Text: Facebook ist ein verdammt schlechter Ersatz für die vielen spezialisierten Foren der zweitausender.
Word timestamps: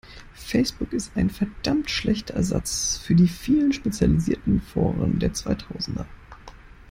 Facebook 0.33 0.93
ist 0.93 1.15
ein 1.15 1.29
verdammt 1.29 1.91
schlechter 1.91 2.33
Ersatz 2.33 2.97
für 3.05 3.13
die 3.13 3.27
vielen 3.27 3.71
spezialisierten 3.71 4.59
Foren 4.59 5.19
der 5.19 5.33
zweitausender. 5.33 6.07